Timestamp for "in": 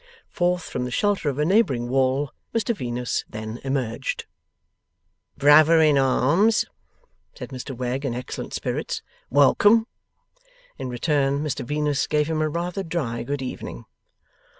5.79-5.95, 8.03-8.15, 10.79-10.89